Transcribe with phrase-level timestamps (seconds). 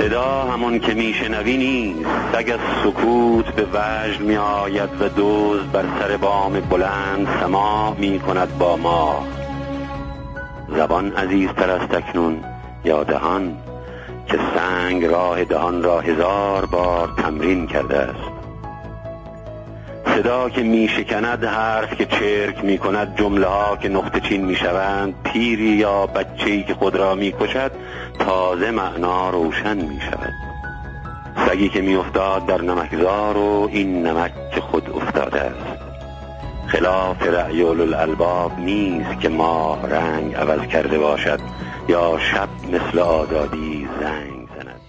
[0.00, 2.10] صدا همون که میشنوی نیست.
[2.32, 8.58] سگ سکوت به وجد می آید و دوز بر سر بام بلند سما می کند
[8.58, 9.26] با ما.
[10.76, 12.44] زبان عزیزتر از تکنون
[12.84, 13.56] یا دهان
[14.26, 18.30] که سنگ راه دهان را هزار بار تمرین کرده است.
[20.06, 24.56] صدا که می شکند حرف که چرک می کند جمله ها که نقطه چین می
[24.56, 27.72] شوند پیری یا بچه‌ای که خود را می کشد
[28.20, 30.34] تازه معنا روشن می شود
[31.48, 35.80] سگی که می افتاد در نمکزار و این نمک که خود افتاده است.
[36.66, 41.40] خلاف رأی الالباب نیست که ماه رنگ عوض کرده باشد
[41.88, 44.80] یا شب مثل آزادی زنگ زند.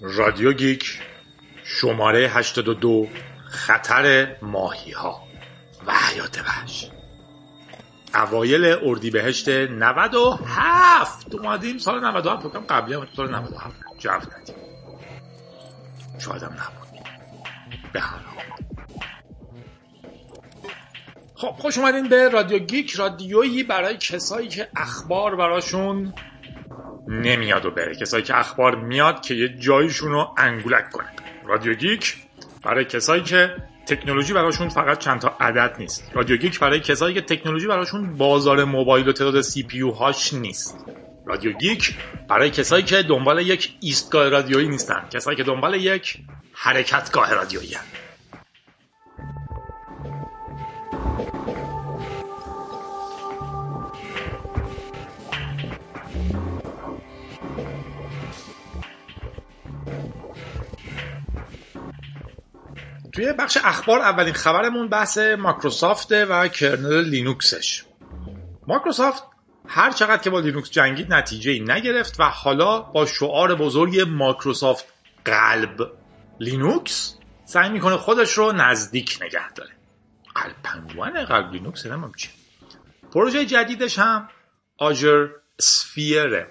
[0.00, 1.00] رادیو گیک
[1.64, 3.06] شماره 82
[3.48, 5.22] خطر ماهی ها
[5.86, 6.90] و حیات وحش.
[8.14, 14.54] اوایل اردیبهشت 97 اومدیم سال 97 فکرم قبلی هم سال 97 جو ندیم
[16.18, 16.88] شاید هم نبود.
[17.92, 18.18] به هر
[21.34, 26.14] خب خوش اومدین به رادیو گیک رادیویی برای کسایی که اخبار براشون
[27.08, 27.94] نمیاد و بره.
[27.96, 31.08] کسایی که اخبار میاد که یه جایشون رو انگولک کنه
[31.44, 32.16] رادیو گیک
[32.62, 33.56] برای کسایی که
[33.88, 36.10] تکنولوژی براشون فقط چند تا عدد نیست.
[36.14, 40.86] رادیو گیک برای کسایی که تکنولوژی براشون بازار موبایل و تعداد CPU هاش نیست.
[41.26, 41.96] رادیو گیک
[42.28, 45.08] برای کسایی که دنبال یک ایستگاه رادیویی نیستن.
[45.10, 46.18] کسایی که دنبال یک
[46.52, 47.76] حرکتگاه رادیویی
[63.18, 67.84] توی بخش اخبار اولین خبرمون بحث مایکروسافت و kernel لینوکسش.
[68.66, 69.22] مایکروسافت
[69.66, 74.84] هر چقدر که با لینوکس جنگید نتیجه ای نگرفت و حالا با شعار بزرگ مایکروسافت
[75.24, 75.92] قلب
[76.40, 77.14] لینوکس
[77.44, 79.72] سعی می‌کنه خودش رو نزدیک نگه داره.
[80.34, 82.28] قلب پنگوانه قلب لینوکس نمی‌دونم چی.
[83.12, 84.28] پروژه جدیدش هم
[84.78, 85.28] Azure
[85.60, 86.46] Sphere ه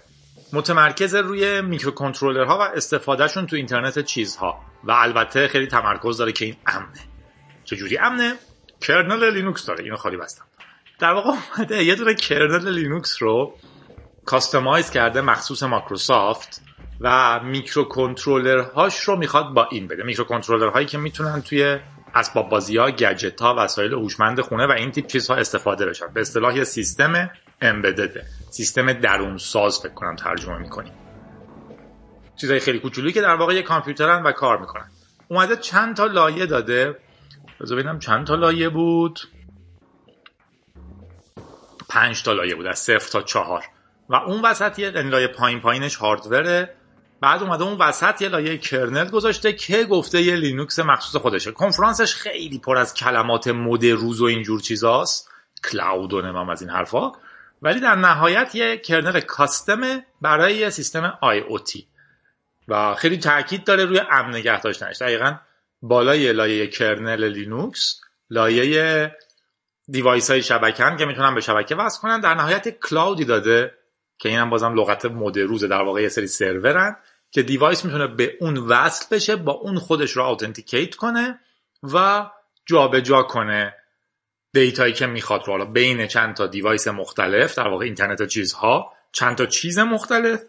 [0.53, 4.61] متمرکز روی میکروکنترلرها و استفادهشون تو اینترنت چیزها.
[4.83, 6.99] و البته خیلی تمرکز داره که این امنه.
[7.63, 8.33] چجوری امنه؟
[8.81, 9.83] kernel لینوکس داره.
[9.83, 10.45] اینو خالی بستم.
[10.99, 13.53] در واقع اومده یه دونه kernel لینوکس رو
[14.25, 16.61] customize کرده مخصوص مایکروسافت
[17.01, 20.03] و میکروکنترلر هاش رو می‌خواد با این بده.
[20.03, 21.79] میکروکنترلر هایی که می‌تونن توی
[22.15, 26.07] اسباب بازی ها گجت ها وسایل هوشمند خونه و این تیپ چیزها استفاده بشن.
[26.13, 27.29] به اصطلاح یه سیستم
[27.61, 30.93] embedded ه سیستم درون ساز فکر کنم ترجمه می‌کنیم
[32.35, 34.91] چیزای خیلی کوچولویی که در واقع یه کامپیوترن و کار می‌کنن.
[35.27, 36.95] اومده چند تا لایه داده.
[37.61, 39.19] بذار ببینم چند تا لایه بود.
[41.89, 43.63] پنج تا لایه بود از صفر تا چهار.
[44.09, 46.75] و اون وسط یه لایه پایین پایینش hardware ه
[47.21, 51.51] بعد اومده اون وسط یه لایه kernel گذاشته که گفته یه لینوکس مخصوص خودشه.
[51.51, 55.29] کنفرانسش خیلی پر از کلمات مد روز و اینجور چیزاست.
[55.71, 57.11] cloud و نمی‌دونم از این حرفا.
[57.61, 61.87] ولی در نهایت یه kernel custom ه برای یه سیستم IoT.
[62.67, 65.35] و خیلی تاکید داره روی امن نگه داشتنش دقیقا
[65.81, 69.11] بالای لایه kernel لینوکس لایه
[69.87, 72.19] device های شبکن که می‌تونن به شبکه وصل کنن.
[72.19, 73.73] در نهایت cloud ی داده
[74.17, 76.95] که اینم بازم لغت مد روزه در واقع یه سری سرورن
[77.31, 81.39] که device می‌تونه به اون وصل بشه با اون خودش رو authenticate کنه
[81.83, 82.25] و
[82.65, 83.73] جابجا جا کنه
[84.53, 88.93] data یی که می‌خواد رو حالا بین چند تا device مختلف در واقع اینترنت چیزها
[89.11, 90.41] چند تا چیز مختلف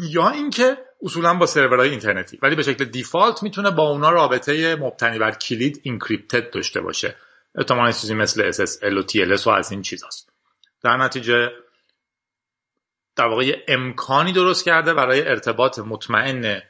[0.00, 2.38] یا اینکه اصولا با سرورهای اینترنتی.
[2.42, 7.16] ولی به شکل default می‌تونه با اونا رابطه مبتنی بر کلید encrypted داشته باشه.
[7.54, 10.32] احتمالاً چیزی مثل SSL و TLS و از این چیزاست.
[10.82, 11.50] در نتیجه
[13.16, 16.62] در واقع امکانی درست کرده برای ارتباط مطمئن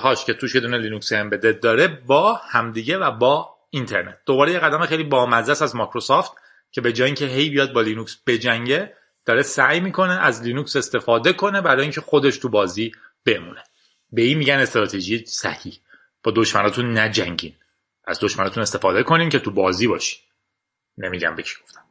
[0.00, 4.18] هاش که توش یه دونه لینوکس embedded داره با همدیگه و با اینترنت.
[4.26, 6.32] دوباره یه قدم خیلی بامزه است از مایکروسافت
[6.70, 8.94] که به جای اینکه هی بیاد با لینوکس بجنگه
[9.24, 12.92] داره سعی می‌کنه از لینوکس استفاده کنه برای اینکه خودش تو بازی
[13.26, 13.64] بمونه.
[14.12, 15.80] به این میگن استراتژی صحیح.
[16.22, 17.56] با دشمناتون نجنگین.
[18.04, 20.20] از دشمناتون استفاده کنین که تو بازی باشین.
[20.98, 21.87] نمیگم به کی گفتم.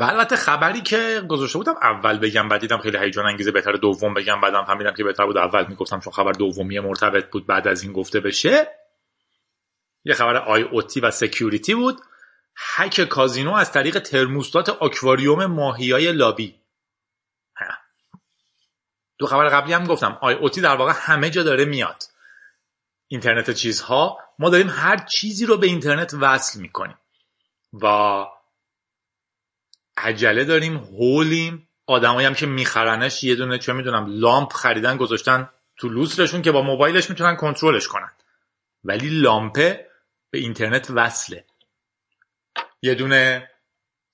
[0.00, 4.14] و البته خبری که گذاشته بودم اول بگم بعد دیدم خیلی هیجان انگیزه بهتر دوم
[4.14, 5.38] بگم بعدم فهمیدم که بهتر بود.
[5.38, 8.68] اول می‌گفتم چون خبر دومی مرتبط بود بعد از این گفته بشه.
[10.04, 12.00] یه خبر IoT و security بود.
[12.56, 16.60] هک کازینو از طریق ترموستات آکواریوم ماهیای لابی.
[19.18, 20.18] دو خبر قبلی هم گفتم.
[20.20, 22.02] IoT در واقع همه جا داره میاد.
[23.08, 24.18] اینترنت چیزها.
[24.38, 26.98] ما داریم هر چیزی رو به اینترنت وصل می‌کنیم.
[27.82, 27.86] و
[30.04, 31.68] عجله داریم هولیم.
[31.86, 36.62] آدمایی هم که میخرنش یه دونه چه می‌دونم لامپ خریدن گذاشتن تو لوسترشون که با
[36.62, 38.12] موبایلش می‌تونن کنترلش کنن.
[38.84, 39.86] ولی لامپه
[40.30, 41.44] به اینترنت وصله.
[42.82, 43.50] یه دونه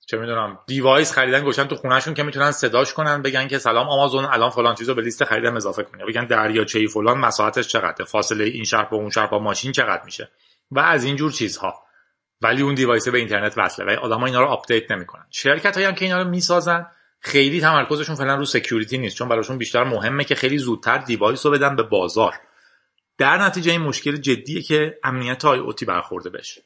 [0.07, 4.25] چه می‌دونم device خریدن گذاشتن تو خونهشون که می‌تونن صداش کنن بگن که سلام آمازون
[4.25, 6.03] الان فلان چیزو به لیست خریدم اضافه کن.
[6.03, 10.31] بگن دریاچه فلان مساحتش چقدره؟ فاصله این شهر با اون شهر با ماشین چقدر میشه؟
[10.71, 11.86] و از این جور چیزها.
[12.41, 15.25] ولی اون device به اینترنت وصله و آدما اینا رو آپدیت نمی‌کنن.
[15.29, 16.87] شرکت هایی هم که اینا رو می‌سازن
[17.19, 21.51] خیلی تمرکزشون فعلا رو security نیست چون براشون بیشتر مهمه که خیلی زودتر device رو
[21.51, 22.33] بدن به بازار.
[23.17, 26.63] در نتیجه این مشکل جدیه که امنیت IoT برخورده بشه.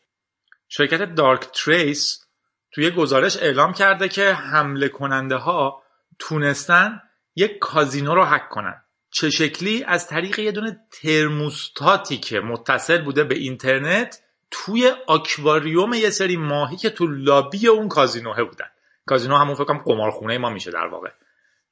[0.68, 2.25] شرکت دارک تریس
[2.71, 5.83] توی گزارش اعلام کرده که حمله کننده ها
[6.19, 7.01] تونستن
[7.35, 8.81] یک کازینو رو هک کنن.
[9.12, 14.21] چه شکلی؟ از طریق یه دونه ترموستاتی که متصل بوده به اینترنت
[14.51, 18.68] توی آکواریوم یه سری ماهی که تو لابی اون کازینوه بودن.
[19.06, 21.09] کازینو همون فکر کنم قمارخونه ما میشه در واقع.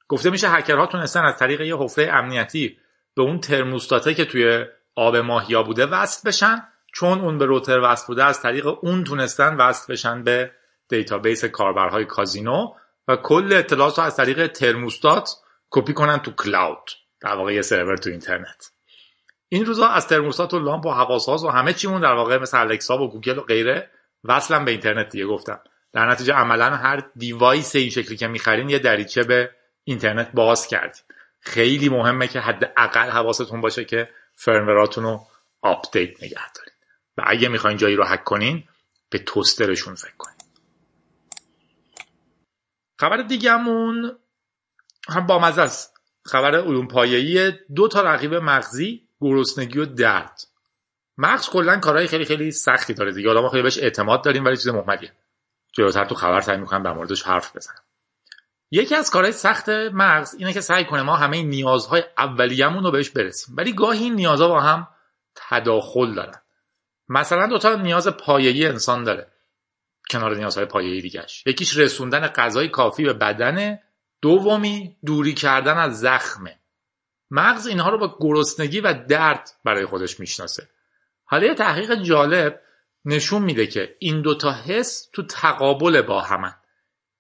[0.08, 2.78] گفته میشه هکرها تونستن از طریق یه حفره امنیتی
[3.16, 4.66] به اون ترموستاته که توی
[4.96, 9.56] آب ماهیا بوده وصل بشن چون اون به روتر وصل بوده از طریق اون تونستن
[9.56, 10.52] وصل بشن به
[10.90, 12.74] database کاربرهای کازینو
[13.08, 15.30] و کل اطلاعات رو از طریق ترموستات
[15.70, 16.90] کپی کنن تو cloud.
[17.22, 18.72] در واقع یه سرور تو اینترنت.
[19.50, 23.02] این روزا از ترموستات و لامپ و هواساز و همه چیمون در واقع مثل الکسا
[23.02, 23.90] و گوگل و غیره
[24.24, 25.60] وصلن به اینترنت دیگه گفتم.
[25.94, 29.52] در نتیجه عملا هر device این شکلی که می‌خرین یه دریچه به
[29.84, 31.02] اینترنت باز کردین
[31.40, 35.28] خیلی مهمه که حداقل حواستون باشه که firmware اتون رو
[35.62, 36.74] آپدیت نگه دارین.
[37.18, 38.64] و اگه می‌خواین جایی رو هک کنین
[39.10, 40.38] به توسترشون فکر کنین.
[43.00, 44.18] خبر دیگهمون
[45.10, 46.00] هم با است.
[46.26, 50.42] خبر علوم پایه‌ای دو تا رقیب مغزی گرسنگی و درد.
[51.18, 53.34] مغز کلا کارهای خیلی خیلی سختی داره دیگه.
[53.34, 55.12] ما خیلی بهش اعتماد داریم ولی چیز مهملیه
[55.74, 57.84] جلوتر تو خبر سعی می‌کنم در موردش حرف بزنم.
[58.72, 63.10] یکی از کارهای سخت مغز اینه که سعی کنه ما همه نیازهای اولیه‌مون رو بهش
[63.10, 63.56] برسیم.
[63.58, 64.88] ولی گاهی این نیازها با هم
[65.36, 66.42] تداخل دارن.
[67.10, 69.28] مثلا دو تا نیاز پایه‌ای انسان داره.
[70.10, 73.84] کنار نیازهای پایه‌ای دیگهش یکیش رسوندن غذای کافی به بدنه
[74.22, 76.59] دومی دوری کردن از زخمه
[77.32, 80.70] مغز اینها رو با گرسنگی و درد برای خودش می‌شناسه.
[81.26, 82.62] حالا یه تحقیق جالب
[83.06, 86.54] نشون میده که این دوتا حس تو تقابل با همن.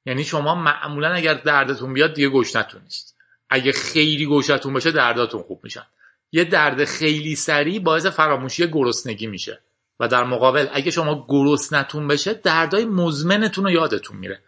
[0.05, 3.15] یعنی شما معمولا اگر دردتون بیاد دیگه گشنتون نیست.
[3.49, 5.85] اگه خیلی گوشتون باشه درداتون خوب میشن.
[6.31, 9.61] یه درد خیلی سریع باعث فراموشی گرسنگی میشه.
[9.99, 11.27] و در مقابل اگه شما
[11.71, 14.41] نتون بشه دردای مزمنتون رو یادتون میره.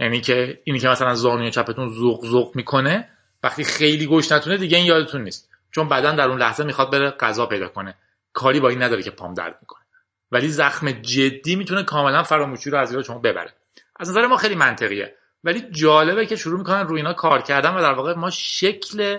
[0.00, 3.08] یعنی که اینی که مثلا زانوی چپتون زوق زوق می‌کنه
[3.42, 5.50] وقتی خیلی گشنتونه دیگه این یادتون نیست.
[5.70, 7.94] چون بدن در اون لحظه می‌خواد بره غذا پیدا کنه.
[8.32, 9.82] کاری با این نداره که پام درد می‌کنه.
[10.30, 13.52] ولی زخم جدی می‌تونه کاملا فراموشی رو از زیر شما ببره.
[14.00, 15.14] از نظر ما خیلی منطقیه.
[15.44, 19.18] ولی جالبه که شروع می‌کنن روی اینا کار کردن و در واقع ما شکل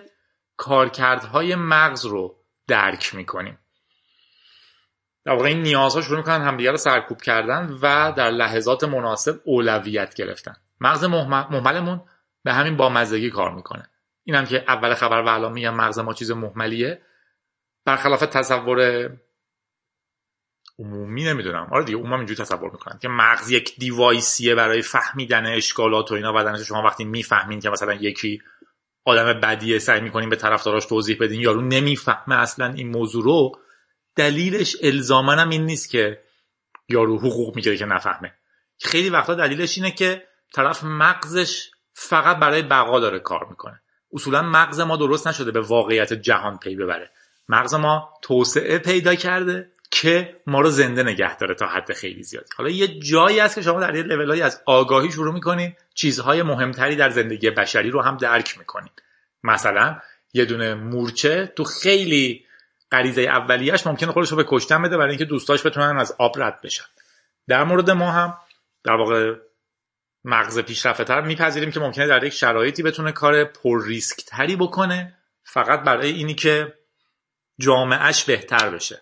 [0.57, 2.35] کارکردهای مغز رو
[2.67, 3.59] درک می‌کنیم.
[5.25, 10.13] در واقع این نیازها شروع می‌کنن همدیگه رو سرکوب کردن و در لحظات مناسب اولویت
[10.13, 10.55] گرفتن.
[10.81, 12.01] مغز محملمون
[12.43, 13.89] به همین بامزگی کار می‌کنه.
[14.23, 17.01] اینم که اول خبر و الان میگم مغز ما چیز محملیه.
[17.85, 19.09] برخلاف تصور
[20.79, 21.67] عمومی نمی‌دونم.
[21.71, 26.33] آره دیگه عموما اینجوری تصور می‌کنن که مغز یک دیوایسیه برای فهمیدن اشکالات و اینا
[26.33, 26.67] بدنش.
[26.67, 28.41] شما وقتی می‌فهمین که مثلا یکی
[29.05, 33.59] آدم بدیه سعی می‌کنین به طرفداراش توضیح بدین یارو نمی‌فهمه اصلا این موضوع رو
[34.15, 36.21] دلیلش الزامن این نیست که
[36.89, 38.33] یارو حقوق می‌گیره که نفهمه.
[38.81, 43.81] خیلی وقتا دلیلش اینه که طرف مغزش فقط برای بقا داره کار می‌کنه.
[44.13, 47.09] اصولا مغز ما درست نشده به واقعیت جهان پی ببره.
[47.49, 52.47] مغز ما توسعه پیدا کرده که ما رو زنده نگه داره تا حد خیلی زیادی
[52.57, 56.95] حالا یه جایی هست که شما در یه لولهایی از آگاهی شروع می‌کنین چیزهای مهمتری
[56.95, 58.91] در زندگی بشری رو هم درک می‌کنین.
[59.43, 59.99] مثلا
[60.33, 62.45] یه دونه مورچه تو خیلی
[62.91, 66.61] غریزه اولیش ممکنه خودش رو به کشتن بده برای اینکه دوستاش بتونن از آب رد
[66.63, 66.85] بشن.
[67.47, 68.37] در مورد ما هم
[68.83, 69.35] در واقع
[70.23, 75.17] مغز پیشرفته تر میپذیریم که ممکنه در یک شرایطی بتونه کار پر ریسک تری بکنه.
[75.43, 76.73] فقط برای اینی که
[77.59, 79.01] جامعهش بهتر بشه.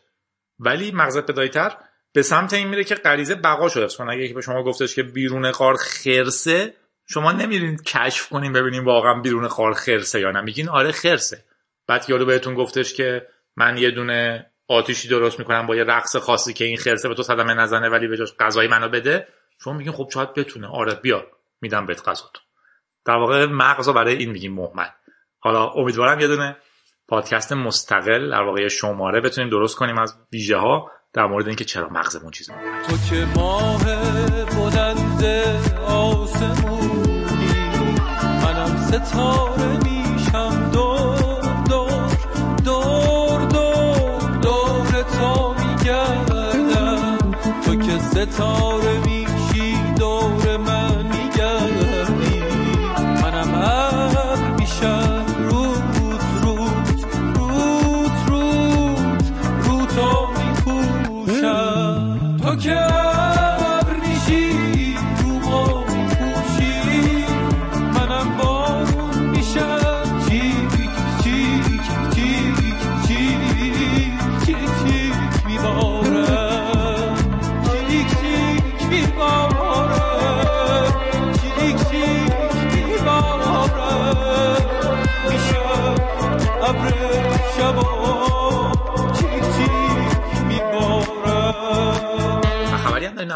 [0.60, 1.72] ولی مغز پدایتر
[2.14, 5.52] به سمت این میره که غریزه بقا شده کنه اگه به شما گفتش که بیرون
[5.52, 6.74] قار خرسه
[7.10, 10.42] شما نمیرین کشف کنین ببینین واقعا بیرون قار خرسه یا نه.
[10.42, 11.44] میگین آره خرسه.
[11.88, 16.54] بعد یارو بهتون گفتش که من یه دونه آتیشی درست می‌کنم با یه رقص خاصی
[16.54, 19.28] که این خرسه به تو صدمه نزنه ولی به جاش غذای منو بده.
[19.60, 20.68] شما میگین خب شاید بتونه.
[20.68, 21.28] آره بیا.
[21.62, 22.26] میدم بهت غذا
[23.06, 24.88] در واقع مغز برای این میگیم مهمل.
[25.40, 26.58] حالا امیدوارم یه دونه
[27.08, 31.90] پادکست مستقل در واقع شماره بتونیم درست کنیم از ویژه ها در مورد اینکه چرا
[31.90, 32.54] مغزمون چیزی
[32.88, 33.84] تو که ماه
[34.46, 35.24] بلند
[35.88, 37.26] آسمونی
[38.44, 39.97] منم ستاره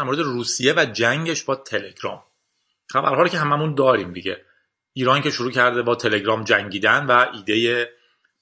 [0.02, 2.22] در مورد روسیه و جنگش با تلگرام.
[2.92, 4.44] خبرها رو که هممون داریم دیگه.
[4.92, 7.88] ایران که شروع کرده با تلگرام جنگیدن و ایده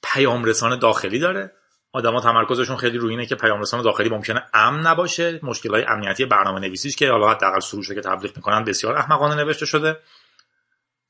[0.02, 1.52] پیام رسان داخلی داره.
[1.92, 5.40] آدما تمرکزشون خیلی روی اینه که پیام رسان داخلی ممکنه امن نباشه.
[5.42, 9.66] مشکل های امنیتی برنامه نویسیش که حالا حداقل سروشه که تبلیغ می‌کنن بسیار احمقانه نوشته
[9.66, 9.96] شده.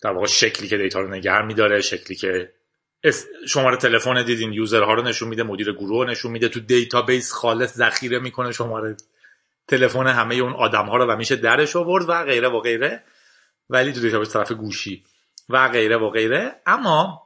[0.02, 2.52] در واقع شکلی که data رو نگه میداره شکلی که
[3.48, 6.48] شماره تلفن دیدین user ها رو نشون میده مدیر گروه رو نشون میده.
[6.48, 8.96] تو database خالص ذخیره می‌کنه شماره
[9.70, 13.04] تلفن همه اون آدم ها رو و میشه درش آورد و غیره و غیره.
[13.70, 15.04] ولی تو database طرف گوشی
[15.48, 16.60] و غیره و غیره.
[16.66, 17.22] اما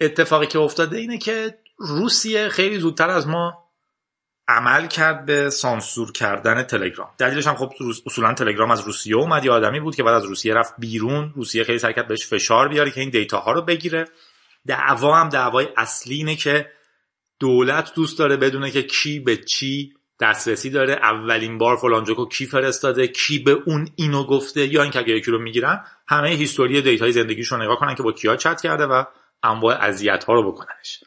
[0.00, 3.62] اتفاقی که افتاده اینه که روسیه خیلی زودتر از ما
[4.48, 7.10] عمل کرد به سانسور کردن تلگرام.
[7.18, 7.72] دلیلش هم خب
[8.06, 9.44] اصولا تلگرام از روسیه اومد.
[9.44, 11.32] یه آدمی بود که بعد از روسیه رفت بیرون.
[11.36, 14.04] روسیه خیلی سعی کرد بهش فشار بیاره که این data ها رو بگیره.
[14.66, 16.70] دعوا هم دعوای اصلی اینه که
[17.40, 20.92] دولت دوست داره بدونه که کی به چی دسترسی داره.
[20.92, 25.30] اولین بار فلان جوکو کی فرستاده کی به اون اینو گفته یا اینکه اگه یکی
[25.30, 29.04] رو می‌گیرن همه history data ی زندگیشو نگاه کنن که با کیا چت کرده و
[29.42, 31.04] انواع اذیت ها رو بکننش.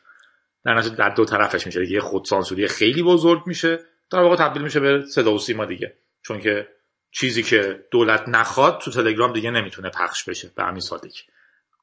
[0.66, 3.80] در نتیجه در دو طرفش میشه یه خودسانسوری خیلی بزرگ میشه.
[4.12, 5.94] در واقع تبدیل میشه به صدا و سیما دیگه.
[6.22, 6.68] چون که
[7.12, 10.52] چیزی که دولت نخواد تو تلگرام دیگه نمی‌تونه پخش بشه.
[10.56, 11.22] به همین سادگی.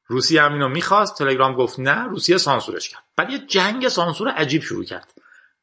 [0.07, 1.17] روسیه هم اینو می‌خواست.
[1.17, 2.07] تلگرام گفت نه.
[2.07, 3.03] روسیه سانسورش کرد.
[3.17, 5.13] بعد یه جنگ سانسور عجیب شروع کرد.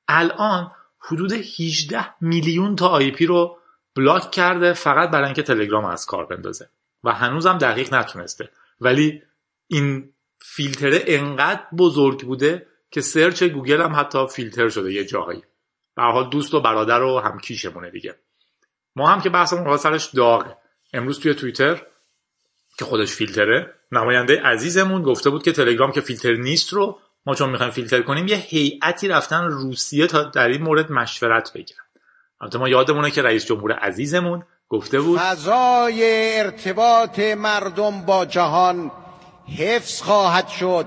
[0.09, 3.59] الان حدود 18 میلیون تا IP رو
[3.97, 6.69] block کرده فقط برای اینکه تلگرام از کار بندازه.
[7.05, 8.51] و هنوزم دقیق نتونسته.
[8.81, 9.23] ولی
[9.67, 15.43] این فیلتره انقدر بزرگ بوده که search گوگل هم حتی فیلتر شده یه جاهایی.
[15.97, 18.15] به حال دوست و برادر و هم کیشمونه دیگه.
[18.97, 20.57] ما هم که بحثمون رو سرش داغه.
[20.93, 21.83] امروز توی توییتر
[22.79, 27.51] که خودش فیلتره نماینده عزیزمون گفته بود که تلگرام که فیلتر نیست رو ما چون
[27.51, 31.85] می‌خوایم فیلتر کنیم یه هیئتی رفتن روسیه تا در این مورد مشورت بگیرن.
[32.41, 38.91] البته ما یادمونه که رئیس جمهور عزیزمون گفته بود فضای ارتباط مردم با جهان
[39.59, 40.87] حفظ خواهد شد.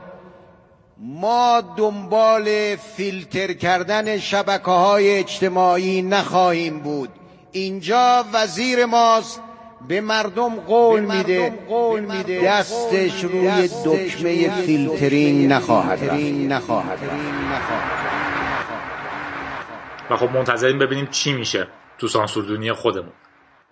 [0.97, 7.09] ما دنبال فیلتر کردن شبکه های اجتماعی نخواهیم بود.
[7.51, 9.41] اینجا وزیر ماست.
[9.87, 11.65] به مردم قول میده.
[11.67, 12.41] قول میده.
[12.45, 17.71] دستش روی دکمه فیلترینگ نخواهد رفت.
[20.09, 23.13] و خب منتظریم ببینیم چی میشه تو سانسور دنیا خودمون.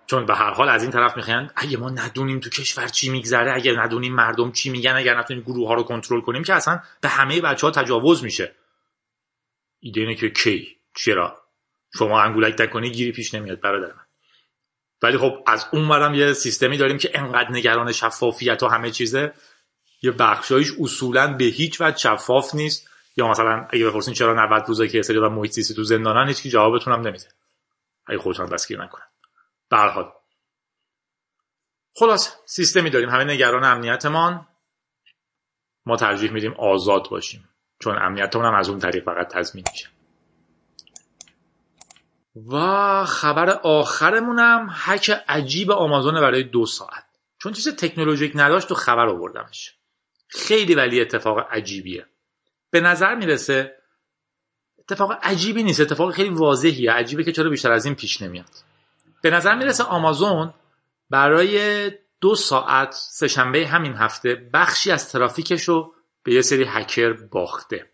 [0.06, 3.54] چون به هر حال از این طرف می‌خواین اگه ما ندونیم تو کشور چی میگذره
[3.54, 7.08] اگه ندونیم مردم چی میگن اگر نتونیم گروه ها رو کنترل کنیم که اصلا به
[7.08, 8.54] همه بچه ها تجاوز میشه.
[9.80, 11.42] ایده اینه که کی؟ چرا؟
[11.98, 14.01] شما انگولک نکنی گیری پیش نمیاد برادر من
[15.02, 19.32] ولی خب از اون ورم یه سیستمی داریم که انقدر نگران شفافیت و همه چیزه.
[20.02, 22.88] یه بخشایش اصولا به هیچ وجه شفاف نیست.
[23.16, 26.46] یا مثلا اگه بپرسین چرا 90 روزه که سری و محیط زیستی تو زندانن هیچ
[26.46, 27.28] جوابتون هم نمیده.
[28.06, 29.06] اگه خودتون دستگیر نکنن.
[29.70, 30.12] به حال.
[31.94, 33.08] خلاص سیستمی داریم.
[33.08, 34.48] همه نگران امنیتمان.
[35.86, 37.48] ما ترجیح میدیم آزاد باشیم.
[37.82, 39.91] چون امنیتمون هم از اون طریق فقط تضمین میشه.
[42.36, 47.04] و خبر آخرمونم هک عجیب آمازون برای دو ساعت.
[47.38, 49.74] چون چیز تکنولوژیک نداشت تو خبر آوردمش.
[50.28, 52.06] خیلی ولی اتفاق عجیبیه.
[52.70, 53.76] به نظر می‌رسه
[54.78, 55.80] اتفاق عجیبی نیست.
[55.80, 56.92] اتفاق خیلی واضحیه.
[56.92, 58.50] عجیبه که چرا بیشتر از این پیش نمیاد.
[59.22, 60.54] به نظر می‌رسه آمازون
[61.10, 67.91] برای دو ساعت سهشنبه همین هفته بخشی از ترافیکش رو به یه سری هکر باخته.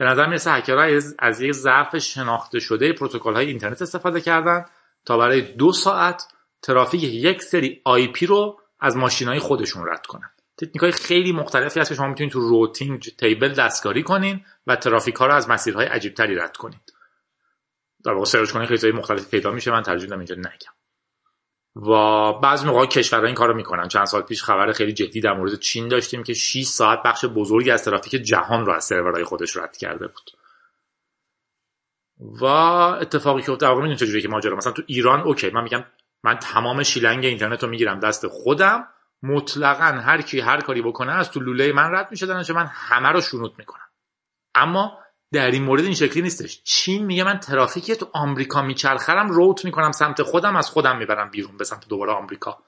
[0.00, 4.64] به نظر می‌رسه هکرها از, یک ضعف شناخته شده پروتکل های اینترنت استفاده کردن
[5.04, 6.22] تا برای دو ساعت
[6.62, 10.30] ترافیک یک سری IP رو از ماشین های خودشون رد کنن.
[10.58, 15.14] تکنیک های خیلی مختلفی هست که شما می‌تونید تو routing table دستکاری کنین و ترافیک
[15.14, 16.80] ها رو از مسیرهای عجیب تری رد کنین.
[18.04, 19.70] در واقع search کنین خیلی چیزای مختلف پیدا میشه.
[19.70, 20.79] من میدم اینجا نگم.
[21.76, 23.88] و بعضی موقع کشورها این کارو می‌کنن.
[23.88, 27.70] چند سال پیش خبر خیلی جدی در مورد چین داشتیم که 6 ساعت بخش بزرگی
[27.70, 30.30] از ترافیک جهان رو از سرورهای خودش رد کرده بود.
[32.40, 32.44] و
[33.00, 35.84] اتفاقی که افتاد می‌دونید چجوریه که ماجرا؟ مثلا تو ایران OK من میگم
[36.24, 38.88] من تمام شیلنگ اینترنت رو می‌گیرم دست خودم
[39.22, 43.08] مطلقا هر کی هر کاری بکنه از تو لوله من رد میشه در من همه
[43.08, 43.88] رو شنود می‌کنم.
[44.54, 44.98] اما
[45.32, 46.62] در این مورد این شکلی نیستش.
[46.64, 51.56] چین میگه من ترافیکی تو آمریکا میچرخرم روت می‌کنم سمت خودم از خودم می‌برم بیرون
[51.56, 52.58] به سمت دوباره آمریکا.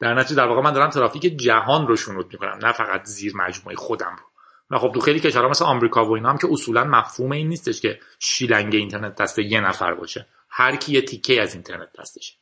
[0.00, 3.76] در نتیجه در واقع من دارم ترافیک جهان رو شنود می‌کنم نه فقط زیر مجموعه
[3.76, 4.24] خودم رو.
[4.70, 7.80] و خب تو خیلی کشورها مثل آمریکا و اینا هم که اصولا مفهوم این نیستش
[7.80, 10.26] که شیلنگ اینترنت دست یه نفر باشه.
[10.50, 12.34] هر کی یه تیکه از اینترنت دستشه.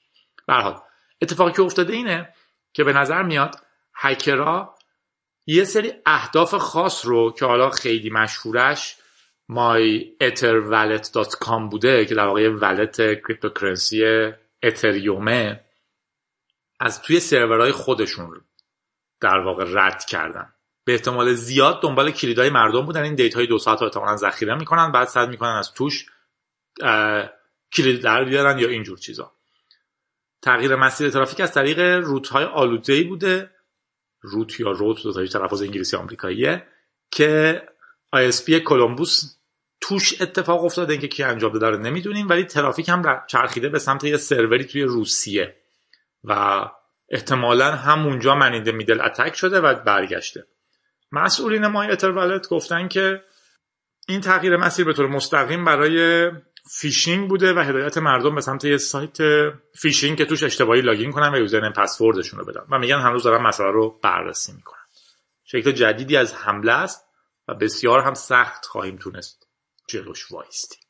[0.47, 0.81] به حال
[1.23, 2.35] اتفاقی که افتاده اینه
[2.73, 3.57] که به نظر میاد
[3.95, 4.75] هکرها
[5.47, 8.97] یه سری اهداف خاص رو که حالا خیلی مشهورش
[9.51, 14.05] myetherwallet.com بوده که در واقع wallet cryptocurrency
[14.63, 15.65] اتریومه
[16.81, 18.45] از توی سرورهای خودشون
[19.21, 20.55] در واقع رد کردن.
[20.85, 23.03] به احتمال زیاد دنبال کلیدهای مردم بودن.
[23.03, 26.07] این data ی دو ساعت رو احتمالا ذخیره می‌کنن بعد سعی می‌کنن از توش
[27.73, 29.33] کلید در بیارن یا اینجور چیزا.
[30.43, 33.51] تغییر مسیر ترافیک از طریق route های آلوده بوده.
[34.21, 36.67] route یا route دو تایی تلفظ انگلیسی آمریکاییه
[37.11, 37.63] که
[38.15, 39.37] ISP کلمبوس
[39.81, 44.05] توش اتفاق افتاده اینکه کی انجام داده رو نمی‌دونیم ولی ترافیک هم چرخیده به سمت
[44.05, 45.57] یه سروری توی روسیه
[46.25, 46.65] و
[47.09, 50.47] احتمالا همونجا man in the middle attack شده و برگشته.
[51.13, 53.23] مسئولین MyEtherWallet گفتن که
[54.09, 56.31] این تغییر مسیر به طور مستقیم برای
[56.71, 59.19] فیشینگ بوده و هدایت مردم به سمت یه سایت
[59.75, 62.61] فیشینگ که توش اشتباهی login کنن و username password شون رو بدن.
[62.71, 64.81] و میگن هنوز دارن مسئله رو بررسی می‌کنن.
[65.45, 67.05] شکل جدیدی از حمله است.
[67.49, 69.49] و بسیار هم سخت خواهیم تونست
[69.89, 70.85] جلوش وایستی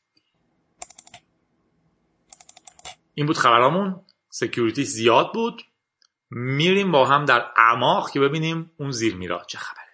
[3.13, 4.05] این بود خبرامون.
[4.29, 5.61] security زیاد بود.
[6.29, 9.85] میریم با هم در اعماق که ببینیم اون زیر میرا چه خبره.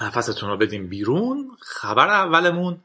[0.00, 1.56] نفستون رو بدیم بیرون.
[1.60, 2.84] خبر اولمون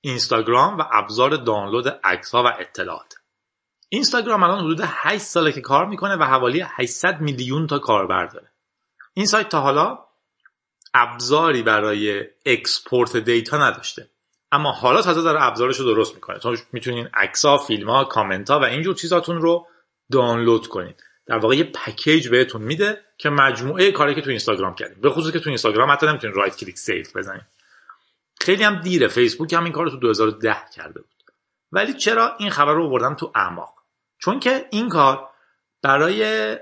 [0.00, 3.14] اینستاگرام و ابزار دانلود عکس ها و اطلاعات.
[3.88, 8.48] اینستاگرام الان حدود 8 ساله که کار می‌کنه و حوالی 800 میلیون تا کاربر داره.
[9.14, 9.98] این سایت تا حالا
[10.94, 14.10] ابزاری برای export data نداشته.
[14.52, 16.38] اما حالا تازه داره ابزارش رو درست می‌کنه.
[16.38, 19.66] چون می‌تونین عکس ها فیلم ها کامنت ها و اینجور چیزاتون رو
[20.12, 20.94] دانلود کنین.
[21.26, 25.32] در واقع یه پکیج بهتون میده که مجموعه کاری که تو اینستاگرام کردیم به خصوص
[25.32, 27.42] که تو اینستاگرام حتی نمی‌تونین right click save بزنید
[28.40, 29.08] خیلی هم دیره.
[29.08, 31.10] فیسبوک هم این کار رو تو 2010 کرده بود.
[31.72, 33.74] ولی چرا این خبر رو بردم تو اعماق؟
[34.18, 35.28] چون که این کار
[35.82, 36.56] برای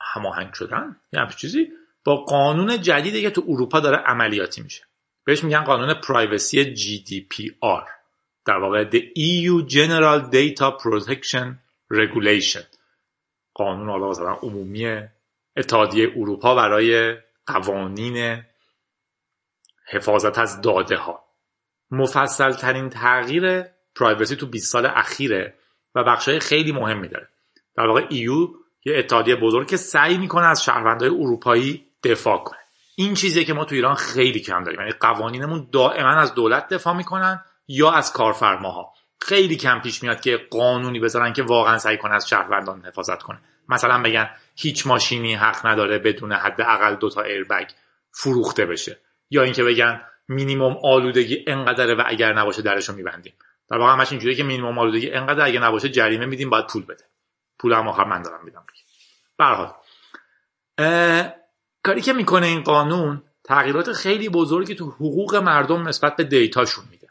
[0.00, 1.68] هماهنگ شدن یه همچین چیزی
[2.04, 4.84] با قانون جدیدی که تو اروپا داره عملیاتی میشه.
[5.24, 7.88] بهش میگن قانون پرایوسی GDPR
[8.46, 11.46] در واقع The EU General Data Protection
[11.92, 12.62] Regulation.
[13.54, 15.02] قانون حالا مثلا عمومی
[15.56, 18.42] اتحادیه اروپا برای قوانین
[19.90, 21.24] حفاظت از داده ها
[21.90, 23.64] مفصل ترین تغییر
[23.96, 25.54] پرایوسی تو 20 سال اخیره
[25.94, 27.28] و بخشای خیلی مهمی داره
[27.76, 28.48] در واقع ایو
[28.84, 32.58] یه اتحادیه بزرگ که سعی می‌کنه از شهروندهای اروپایی دفاع کنه.
[32.96, 34.80] این چیزیه که ما تو ایران خیلی کم داریم.
[34.80, 38.92] یعنی قوانینمون دائما از دولت دفاع می‌کنن یا از کارفرماها.
[39.20, 43.40] خیلی کم پیش میاد که قانونی بذارن که واقعا سعی کنه از شهروندان حفاظت کنه.
[43.68, 47.68] مثلا بگن هیچ ماشینی حق نداره بدون حداقل دو تا ایربگ
[48.12, 49.00] فروخته بشه.
[49.30, 53.34] یا اینکه بگن مینیمم آلودگی انقدره و اگر نباشه درشو میبندیم.
[53.70, 57.04] در واقع همش اینجوریه که مینیمم آلودگی انقدر اگه نباشه جریمه میدیم باید پول بده.
[57.58, 58.66] پول هم آخر من دارم میدم.
[59.38, 59.74] به حال.
[61.82, 67.08] کاری که می‌کنه این قانون تغییرات خیلی بزرگی تو حقوق مردم نسبت به دیتاشون میده.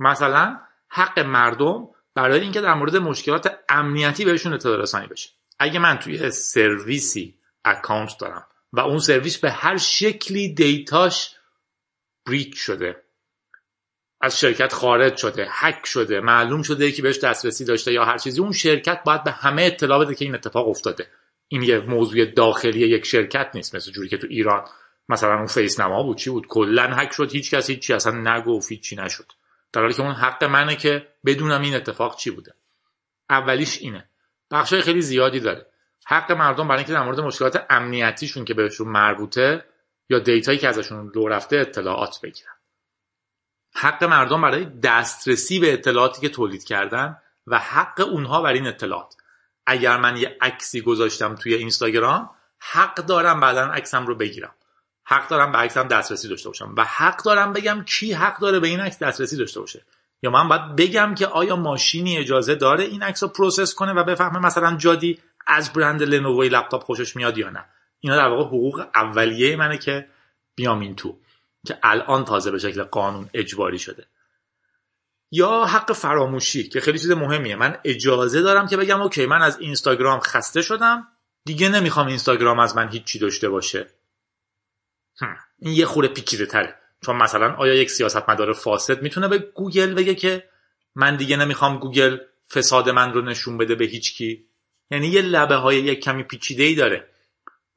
[0.00, 5.30] مثلا حق مردم برای اینکه در مورد مشکلات امنیتی بهشون اطلاع رسانی بشه.
[5.58, 11.35] اگه من توی سرویسی account دارم و اون سرویس به هر شکلی data ش
[12.26, 13.02] breach شده.
[14.20, 18.40] از شرکت خارج شده هک شده معلوم شده که بهش دسترسی داشته یا هر چیزی.
[18.40, 21.06] اون شرکت باید به همه اطلاع بده که این اتفاق افتاده.
[21.48, 24.64] این یه موضوع داخلی یک شرکت نیست مثل جوری که تو ایران
[25.08, 26.16] مثلا اون فیس نما بود.
[26.16, 29.32] چی بود؟ کلا هک شد هیچ کسی هیچی اصلا نگفت چی نشد.
[29.72, 32.54] در حالی که اون حق منه که بدونم این اتفاق چی بوده.
[33.30, 34.08] اولیش اینه.
[34.50, 35.66] بخشای خیلی زیادی داره.
[36.06, 39.64] حق مردم برای اینکه در مورد مشکلات امنیتیشون که بهشون مربوطه
[40.08, 42.52] یا دیتایی که ازشون لو رفته اطلاعات بگیرن.
[43.74, 47.16] حق مردم برای دسترسی به اطلاعاتی که تولید کردن
[47.46, 49.14] و حق اونها بر این اطلاعات.
[49.66, 54.54] اگر من یه عکسی گذاشتم توی اینستاگرام حق دارم بعدا عکسم رو بگیرم.
[55.04, 56.74] حق دارم به عکسم دسترسی داشته باشم.
[56.76, 59.84] و حق دارم بگم کی حق داره به این عکس دسترسی داشته باشه.
[60.22, 64.04] یا من باید بگم که آیا ماشینی اجازه داره این عکس رو process کنه و
[64.04, 67.64] بفهمه مثلا جادی از برند لنووی لپتاپ خوشش میاد یا نه.
[68.00, 70.08] اینا در واقع حقوق اولیه منه که
[70.54, 71.18] بیام این تو
[71.66, 74.06] که الان تازه به شکل قانون اجباری شده.
[75.30, 77.56] یا حق فراموشی که خیلی چیز مهمیه.
[77.56, 81.08] من اجازه دارم که بگم OK من از اینستاگرام خسته شدم.
[81.44, 83.86] دیگه نمی‌خوام اینستاگرام از من هیچی داشته باشه.
[85.20, 85.36] هم.
[85.58, 86.74] این یه خورده پیچیده تره.
[87.04, 90.48] چون مثلا آیا یک سیاستمدار فاسد می‌تونه به گوگل بگه که
[90.94, 92.18] من دیگه نمی‌خوام گوگل
[92.50, 94.46] فساد من رو نشون بده به هیچ کی؟
[94.90, 97.08] یعنی یه لبه های یک کمی پیچیده ای داره.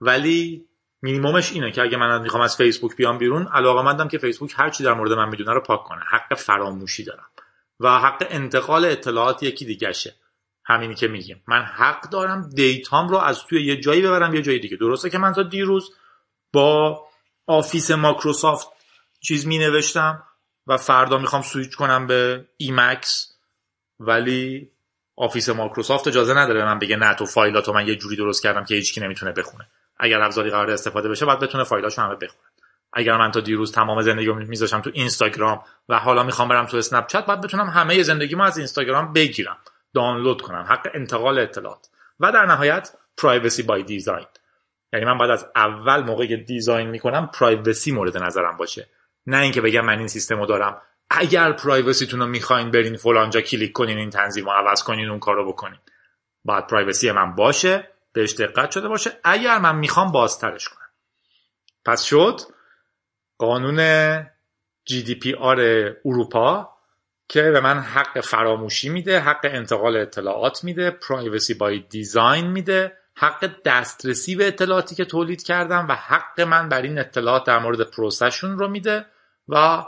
[0.01, 0.65] ولی
[1.01, 4.69] مینیمومش اینه که اگه من می‌خوام از فیسبوک بیام بیرون علاقه مندم که فیسبوک هر
[4.69, 6.01] چی در مورد من می‌دونه رو پاک کنه.
[6.01, 7.25] حق فراموشی دارم.
[7.79, 10.15] و حق انتقال اطلاعات یکی دیگهشه.
[10.65, 11.43] همینی که میگیم.
[11.47, 14.77] من حق دارم data م رو از توی یه جایی ببرم یه جای دیگه.
[14.77, 15.91] درسته که من تا دیروز
[16.53, 17.03] با
[17.47, 18.67] آفیس مایکروسافت
[19.21, 20.23] چیز می نوشتم
[20.67, 23.33] و فردا می‌خوام سویچ کنم به Emacs
[23.99, 24.71] ولی
[25.15, 28.75] آفیس مایکروسافت اجازه نداره من بگه نه تو فایلاتو من یه جوری درست کردم که
[28.75, 29.67] هیچکی نمی‌تونه بخونه.
[29.99, 32.49] اگر ابزاری قراره استفاده بشه باید بتونه فایلاشو همه بخونه.
[32.93, 37.07] اگر من تا دیروز تمام زندگی میذاشم تو اینستاگرام و حالا می‌خوام برم تو اسنپ
[37.07, 39.57] چت باید بتونم همه زندگیمو از اینستاگرام بگیرم
[39.93, 41.87] دانلود کنم حق انتقال اطلاعات
[42.19, 44.25] و در نهایت privacy by design
[44.93, 48.89] یعنی من باید از اول موقعی که design می‌کنم privacy مورد نظرم باشه.
[49.27, 50.81] نه اینکه بگم من این سیستم رو دارم.
[51.09, 55.19] اگر privacy تون رو می‌خواین برین فلانجا کلیک کنین این تنظیم رو عوض کنین اون
[55.19, 55.79] کارو بکنین.
[56.45, 57.89] باید privacy من باشه.
[58.13, 59.11] بهش دقت شده باشه.
[59.23, 60.89] اگر من می‌خوام بازترش کنم.
[61.85, 62.39] پس شد
[63.37, 64.19] قانون
[64.89, 65.59] GDPR
[66.05, 66.69] اروپا
[67.27, 73.51] که به من حق فراموشی میده حق انتقال اطلاعات میده privacy by design میده حق
[73.65, 78.30] دسترسی به اطلاعاتی که تولید کردم و حق من بر این اطلاعات در مورد process
[78.30, 79.05] شون رو میده
[79.47, 79.83] و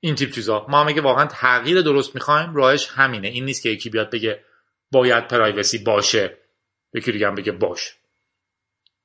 [0.00, 0.66] این تیپ چیزا.
[0.68, 3.28] ما هم اگه واقعا تغییر درست می‌خوایم راهش همینه.
[3.28, 4.44] این نیست که یکی بیاد بگه
[4.92, 6.38] باید privacy باشه.
[6.94, 7.94] یکی دیگه هم بگه باشه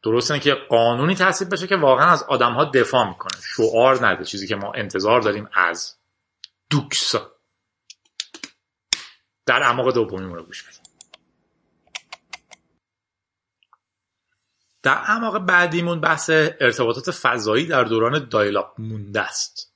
[0.04, 3.42] درست که قانونی تصویب بشه که واقعا از آدم ها دفاع می‌کنه.
[3.56, 5.96] شعار نده چیزی که ما انتظار داریم از
[6.70, 7.16] دوکس.
[9.46, 10.82] در اعماق دومی رو گوش بدیم.
[14.84, 19.74] در اعماق بعدیمون بحث ارتباطات فضایی در دوران دایلاپ مونده است.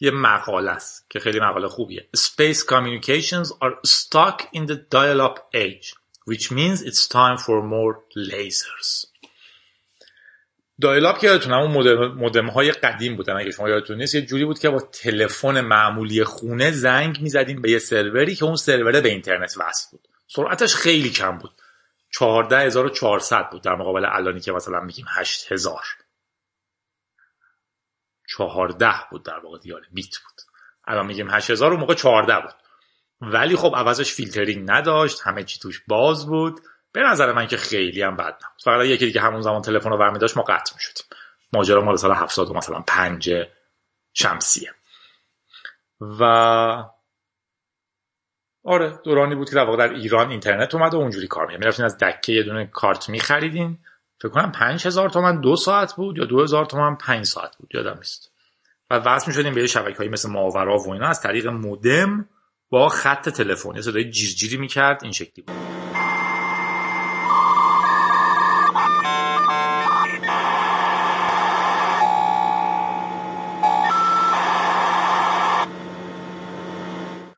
[0.00, 2.08] یه مقاله است که خیلی مقاله خوبیه.
[2.16, 5.94] Space communications are stuck in the dial-up age.
[6.28, 7.92] Which means it's time for more
[8.30, 9.06] lasers.
[10.80, 13.36] دایلاپ که یادتونه اون مودم, مودم های قدیم بودن.
[13.36, 17.70] اگه شما یادتون نیست یه جوری بود که با تلفن معمولی خونه زنگ می‌زدیم به
[17.70, 20.08] یه سروری که اون سروره به اینترنت وصل بود.
[20.26, 21.50] سرعتش خیلی کم بود.
[22.10, 25.84] 14400 بود در مقابل الانی که مثلا میگیم 8000
[28.28, 30.40] 14 بود در واقع دیار بیت بود.
[30.84, 32.54] الان میگیم 8000 اون موقع 14 بود.
[33.20, 36.60] ولی خب عوضش فیلترینگ نداشت همه چی توش باز بود.
[36.92, 38.62] به نظر من که خیلی هم بد نبود.
[38.64, 41.04] فقط یکی دیگه همون زمان تلفن رو برمی داشت ما قطع می‌شدیم
[41.52, 43.30] ماجرا مال سال 70 مثلا 5
[44.14, 44.74] شمسیه.
[46.00, 46.24] و
[48.64, 51.60] آره دورانی بود که در واقع در ایران اینترنت اومد و اونجوری کار می‌کرد.
[51.60, 53.78] می‌رفتین از دکه یه دونه کارت میخریدین.
[54.18, 58.32] فکر کنم 5000 تومن دو ساعت بود یا 2000 تومن 5 ساعت بود یادم نیست.
[58.90, 62.28] و وصل می‌شدیم به شبکه‌ای مثل ماورا و اینا از طریق مودم.
[62.70, 65.56] با خط تلفنی صدای جیرجیری می‌کرد این شکلی بود.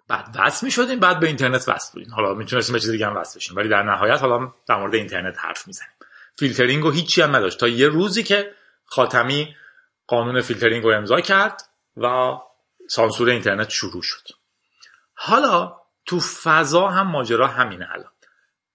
[0.09, 2.15] بعد وصل می بعد به اینترنت وصل بودیم.
[2.15, 3.57] حالا می‌تونستیم به چیز دیگه هم وصل بشیم.
[3.57, 5.91] ولی در نهایت حالا در مورد اینترنت حرف می‌زنیم.
[6.39, 7.61] فیلترینگ و هیچی هم نداشت.
[7.61, 8.53] تا یه روزی که
[8.85, 9.57] خاتمی
[10.07, 11.63] قانون فیلترینگ رو امضا کرد
[11.97, 12.37] و
[12.89, 14.40] سانسور اینترنت شروع شد.
[15.23, 18.13] حالا تو فضا هم ماجرا همینه الان.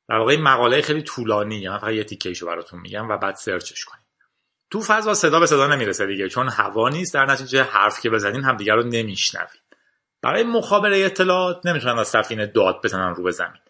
[0.10, 4.05] در واقع مقاله خیلی طولانی من فقط یه تیکیشو براتون میگم و بعد سرچش کنیم.
[4.69, 7.13] تو فضا صدا به صدا نمی‌رسه دیگه چون هوا نیست.
[7.13, 9.62] در نتیجه حرف که بزنین همدیگه رو نمیشنوید
[10.21, 13.62] برای مخابره اطلاعات نمی‌تونن از سفینه داد بزنن رو به زمین.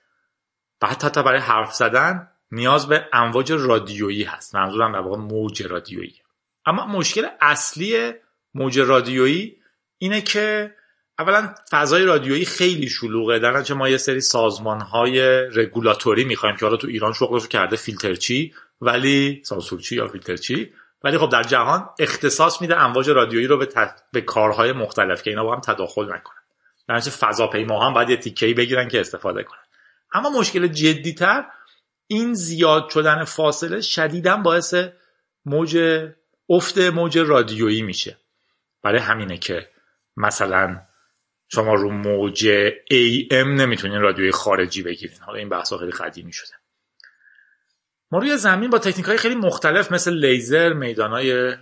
[0.80, 4.56] بعد حتی برای حرف زدن نیاز به امواج رادیویی هست.
[4.56, 6.22] منظورم در واقع موج رادیویی.
[6.66, 8.14] اما مشکل اصلی
[8.54, 9.62] موج رادیویی
[9.98, 10.76] اینه که
[11.20, 13.40] اولا فضای رادیویی خیلی شلوغه.
[13.40, 18.54] در ما یه سری سازمان های رگولاتوری می‌خوایم که حالا تو ایران شغلش کرده فیلترچی
[18.82, 20.74] ولی سانسورچی یا فیلترچی
[21.04, 24.04] ولی خب در جهان اختصاص میده امواج رادیویی رو به, ت...
[24.12, 26.42] به کارهای مختلف که اینا با هم تداخل نکنن.
[26.88, 29.60] در نتیجه فضاپیماها هم باید یه تیکه‌ای بگیرن که استفاده کنن.
[30.14, 31.46] اما مشکل جدیتر
[32.08, 34.76] این زیاد شدن فاصله شدیدا باعث
[35.46, 35.78] موج
[36.50, 38.18] افت موج رادیویی میشه.
[38.84, 39.70] برای همینه که
[40.18, 40.82] مثلا
[41.48, 42.50] شما رو موج
[42.92, 45.18] AM نمی‌تونین رادیوی خارجی بگیرین.
[45.22, 46.54] حالا این بحث خیلی قدیمی شده.
[48.12, 51.56] ما روی زمین با تکنیک های خیلی مختلف مثل لیزر میدان های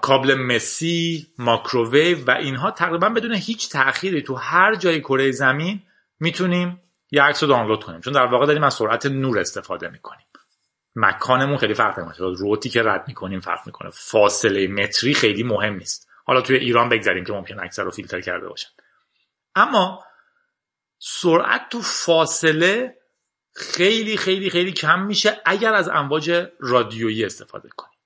[0.00, 5.82] کابل مسی ماکروویو و اینها تقریبا بدون هیچ تأخیری تو هر جای کره زمین
[6.20, 8.00] می‌تونیم یه عکس رو دانلود کنیم.
[8.00, 10.26] چون در واقع داریم از سرعت نور استفاده می‌کنیم.
[10.96, 12.34] مکانمون خیلی فرق می‌کنه.
[12.34, 13.90] روتی که رد می‌کنیم فرق می‌کنه.
[13.90, 16.08] فاصله متری خیلی مهم نیست.
[16.24, 18.68] حالا توی ایران بگذاریم که ممکن اکثر رو فیلتر کرده باشن.
[19.58, 20.04] اما
[20.98, 22.98] سرعت تو فاصله
[23.54, 27.98] خیلی خیلی خیلی کم میشه اگر از امواج رادیویی استفاده کنیم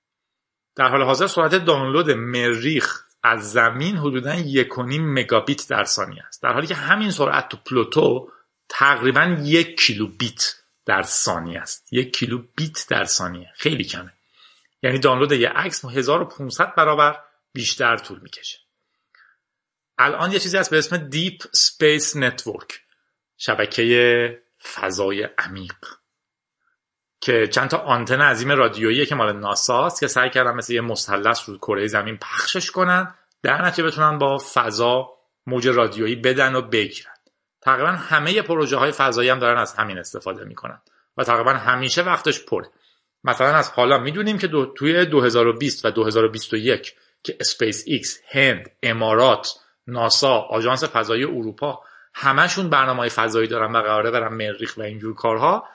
[0.76, 6.42] در حال حاضر سرعت دانلود مریخ از زمین حدودا 1.5 مگابیت در ثانیه است.
[6.42, 8.30] در حالی که همین سرعت تو پلوتو
[8.68, 10.54] تقریبا یک کیلو بیت
[10.86, 11.92] در ثانیه است.
[11.92, 13.50] یک کیلو بیت در ثانیه.
[13.54, 14.12] خیلی کمه.
[14.82, 17.20] یعنی دانلود یه عکس 1500 برابر
[17.52, 18.58] بیشتر طول می‌کشه.
[20.02, 22.80] الان یه چیزی هست به اسم Deep Space Network
[23.36, 24.42] شبکه
[24.74, 25.74] فضای عمیق.
[27.20, 30.80] که چند تا آنتن عظیم رادیویی که مال ناسا است که سعی کردن مثل یه
[30.80, 35.08] مثلث رو کره زمین پخشش کنن در نتیجه بتونن با فضا
[35.46, 37.12] موج رادیویی بدن و بگیرن.
[37.60, 40.82] تقریبا همه پروژه های فضایی هم دارن از همین استفاده می‌کنن
[41.16, 42.68] و تقریبا همیشه وقتش پره.
[43.24, 49.61] مثلا از حالا می‌دونیم که دو توی 2020 و 2021 که اسپیس ایکس هند امارات
[49.86, 51.80] ناسا آژانس فضایی اروپا
[52.14, 55.68] همشون برنامه فضایی دارن و قراره برن مریخ و اینجور کارها.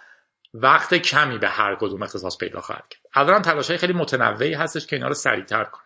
[0.53, 3.01] وقت کمی به هر کدوم اختصاص پیدا خواهد کرد.
[3.13, 5.83] الان تلاش های خیلی متنوعی هستش که اینا رو سریعتر کنن.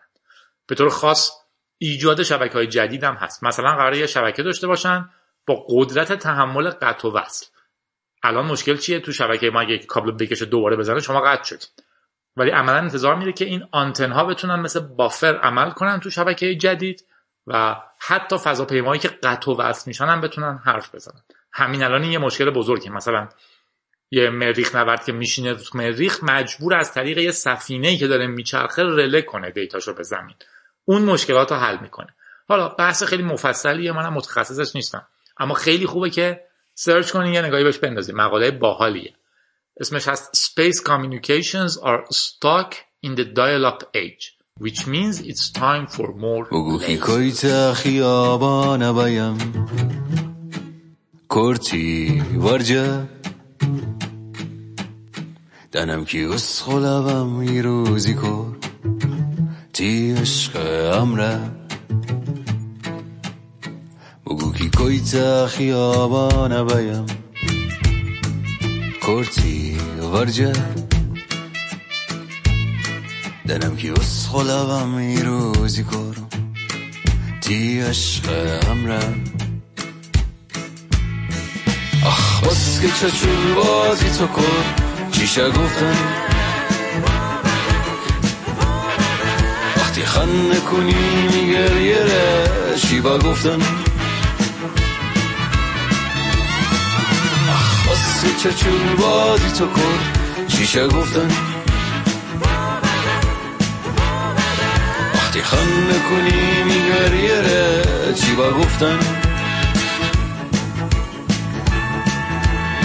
[0.66, 1.30] به طور خاص
[1.78, 3.44] ایجاد شبکه های جدید هم هست.
[3.44, 5.10] مثلا قراره یه شبکه داشته باشن
[5.46, 7.46] با قدرت تحمل قطع و وصل.
[8.22, 11.62] الان مشکل چیه؟ تو شبکه ما اگه کابل بکشه دوباره بزنه شما قطع شد
[12.36, 16.54] ولی عملا انتظار میره که این آنتن ها بتونن مثل بافر عمل کنن تو شبکه
[16.54, 17.06] جدید.
[17.46, 21.22] و حتی فضاپیمایی که قطع و وصل میشن هم بتونن حرف بزنن.
[21.52, 23.28] همین الان یه مشکل بزرگی مثلا
[24.10, 28.82] یه مریخ نورد که میشینه تو مریخ مجبور از طریق یه سفینه که داره میچرخه
[28.82, 30.34] رله کنه دیتاشو به زمین.
[30.84, 32.14] اون مشکلات رو حل می‌کنه.
[32.48, 35.06] حالا بحث خیلی مفصلیه منم متخصصش نیستم.
[35.38, 39.14] اما خیلی خوبه که سرچ کنین یه نگاهی بهش بندازین مقاله باحالیه.
[39.80, 42.74] اسمش هست Space Communications are stuck
[43.06, 44.41] in the dial-up age.
[44.60, 49.38] Which means it's time for more بگو حکایت خیابان بایم
[51.30, 53.08] کرتی ورجه.
[55.72, 58.56] دنم کی اس خلابم ای روزی کر.
[59.72, 60.56] تی عشق
[61.00, 61.40] امره
[64.26, 67.06] بگو کی کویت خیابان بایم
[69.02, 69.76] کرتی
[70.12, 70.52] ورجه.
[73.52, 76.16] دنم کی اس خلابم ای روزی کر
[77.40, 78.24] تی عشق
[78.70, 78.98] امره
[82.06, 84.42] آخ بس که چچول بازی تو کن.
[85.12, 85.96] چیشه گفتن
[89.76, 90.94] وقتی خنده کنی
[91.32, 92.06] میگریه
[92.76, 93.60] شیبا گفتن
[97.52, 99.98] آخ بس که چچول بازی تو کن.
[100.48, 101.51] چیشه گفتن
[105.32, 107.42] وقتی خنده کنی میگریه
[108.14, 108.98] چی با گفتن.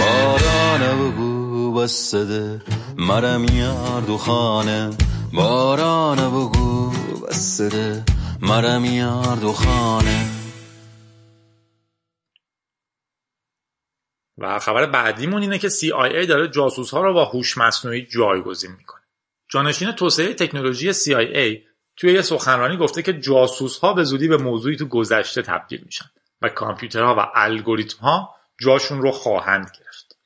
[0.00, 2.62] بارانه بگو بسده
[2.96, 4.90] مرم یار دو خانه
[5.32, 6.90] بارانه بگو
[7.28, 8.04] بسده
[8.40, 10.26] مرم یار دو خانه
[14.38, 19.02] و خبر بعدیمون اینه که CIA داره جاسوس ها رو با هوش مصنوعی جایگزین می‌کنه.
[19.48, 21.67] جانشین توسعه تکنولوژی CIA
[21.98, 26.10] توی یه سخنرانی گفته که جاسوس ها به زودی به موضوعی تو گذشته تبدیل میشن
[26.42, 30.16] و کامپیوترها و الگوریتم ها جاشون رو خواهند گرفت.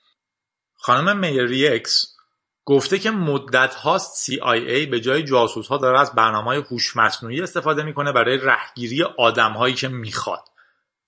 [0.74, 2.16] خانم میریکس
[2.64, 7.42] گفته که مدت هاست CIA به جای جاسوس ها داره از برنامه های هوش مصنوعی
[7.42, 10.44] استفاده می‌کنه برای رهگیری آدم هایی که می‌خواد.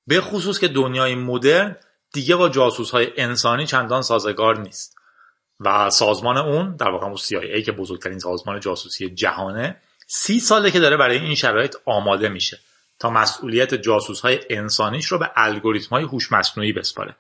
[0.07, 1.77] به خصوص که دنیای مدرن
[2.12, 4.94] دیگه با جاسوس های انسانی چندان سازگار نیست
[5.61, 10.80] و سازمان اون در واقع اون CIA که بزرگترین سازمان جاسوسی جهانه سی ساله که
[10.80, 12.58] داره برای این شرایط آماده میشه
[12.98, 17.16] تا مسئولیت جاسوس های انسانیش رو به الگوریتم های هوش مصنوعی بسپاره.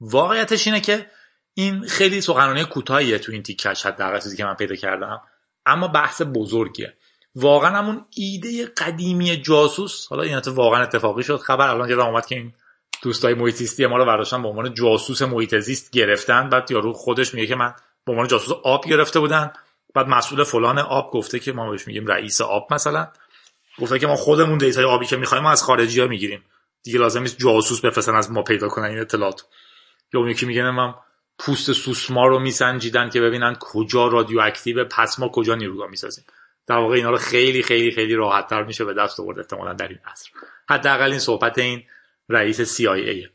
[0.00, 1.10] واقعیتش اینه که
[1.54, 5.20] این خیلی سخنرانی کوتاهیه تو این تیکش حداقل چیزی که من پیدا کردم
[5.66, 6.94] اما بحث بزرگیه.
[7.34, 12.34] واقعا همون ایده قدیمی جاسوس حالا این واقعا اتفاقی شد خبر الان یادم اومد که
[12.34, 12.52] این
[13.02, 17.34] دوستای محیط زیستی ما رو برداشتن به عنوان جاسوس محیط زیست گرفتن بعد یارو خودش
[17.34, 19.52] میگه که من به عنوان جاسوس آب گرفته بودن.
[19.96, 23.08] بعد مسئول فلان آب گفته که ما بهش میگیم رئیس آب مثلا.
[23.78, 26.42] گفته که ما خودمون data ی آبی که می‌خوایم از خارجی ها می‌گیریم.
[26.82, 29.44] دیگه لازم نیست جاسوس بفرستن از ما پیدا کنن این اطلاعات.
[30.14, 30.94] یا اون یکی میگه من
[31.38, 36.24] پوست سوسمار رو میسنجیدن که ببینن کجا رادیواکتیو پس ما کجا نیروگاه می‌سازیم.
[36.66, 39.88] در واقع اینا رو خیلی خیلی خیلی راحت تر میشه به دست آورد احتمالا در
[39.88, 40.30] این عصر.
[40.70, 41.82] حداقل این صحبت این
[42.28, 43.28] رئیس CIA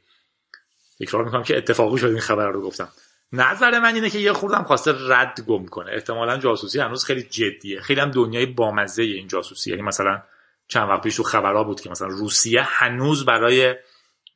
[1.00, 2.90] تکرار می‌کنم که اتفاقی شد این خبر رو گفتم.
[3.34, 5.92] نظر من اینه که یه خوردم خواسته رد گم کنه.
[5.92, 7.82] احتمالا جاسوسی هنوز خیلی جدیه.
[7.82, 9.70] خیلی هم دنیای بامزه این جاسوسی.
[9.70, 10.22] یعنی مثلا
[10.68, 13.76] چند وقت پیش تو خبرها بود که مثلا روسیه هنوز برای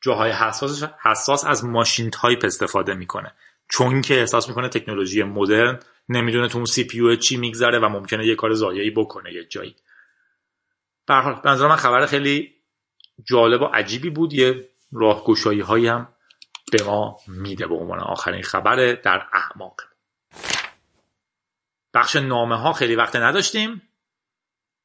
[0.02, 3.34] جاهای حساس حساس از ماشین تایپ استفاده می‌کنه.
[3.70, 5.80] چون که احساس می‌کنه تکنولوژی مدرن
[6.10, 9.76] نمی‌دونه تو اون CPU چی میگذره و ممکنه یه کار ضایعی بکنه یه جایی.
[11.08, 11.14] به
[11.46, 12.54] نظر من خبر خیلی
[13.24, 14.34] جالب و عجیبی بود.
[14.34, 16.08] یه راهگشایی هم
[16.72, 19.82] به ما میده به عنوان آخرین خبر در اعماق.
[21.94, 23.82] بخش نامه ها خیلی وقت نداشتیم.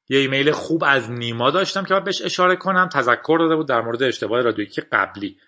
[0.08, 2.88] یه ایمیل خوب از نیما داشتم که باید بهش اشاره کنم.
[2.88, 5.38] تذکر داده بود در مورد اشتباه رادیویی که قبلی.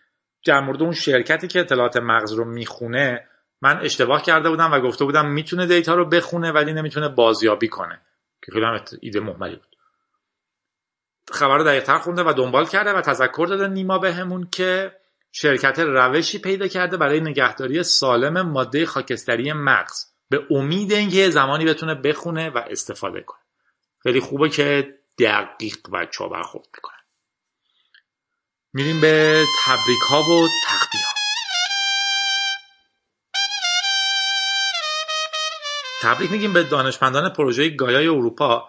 [0.46, 3.28] در مورد اون شرکتی که اطلاعات مغز رو می‌خونه
[3.62, 8.00] من اشتباه کرده بودم و گفته بودم می‌تونه دیتا رو بخونه ولی نمی‌تونه بازیابی کنه.
[8.46, 9.76] که خیلی هم ایده محملی بود.
[11.32, 14.92] خبر رو دقیقتر خونده و دنبال کرده و تذکر داده نیما بهمون که
[15.32, 21.94] شرکت روشی پیدا کرده برای نگهداری سالم ماده خاکستری مغز به امید اینکه زمانی بتونه
[21.94, 23.40] بخونه و استفاده کنه.
[24.02, 27.02] خیلی خوبه که دقیق بچه ها برخورد می‌کنن
[28.72, 31.12] میریم به تبریک ها و تقدیر ها
[36.02, 38.68] تبریک میگیم به دانشمندان پروژه گایای اروپا